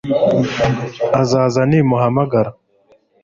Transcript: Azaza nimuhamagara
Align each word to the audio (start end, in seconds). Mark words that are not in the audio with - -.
Azaza 1.21 1.61
nimuhamagara 1.69 2.49